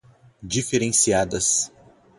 diferenciadas 0.41 1.69